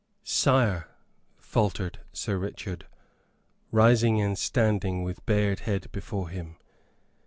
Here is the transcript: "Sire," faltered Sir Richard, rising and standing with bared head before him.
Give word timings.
"Sire," 0.23 0.87
faltered 1.37 1.99
Sir 2.11 2.39
Richard, 2.39 2.87
rising 3.71 4.19
and 4.19 4.35
standing 4.35 5.03
with 5.03 5.23
bared 5.27 5.59
head 5.59 5.91
before 5.91 6.29
him. 6.29 6.57